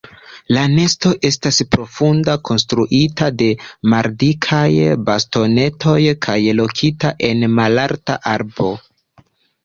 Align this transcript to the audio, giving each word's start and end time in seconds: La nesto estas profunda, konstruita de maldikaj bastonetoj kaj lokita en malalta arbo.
La 0.55 0.61
nesto 0.75 1.09
estas 1.27 1.57
profunda, 1.73 2.33
konstruita 2.47 3.27
de 3.41 3.49
maldikaj 3.93 4.63
bastonetoj 5.09 5.93
kaj 6.27 6.37
lokita 6.61 7.13
en 7.29 7.45
malalta 7.59 8.17
arbo. 8.33 8.71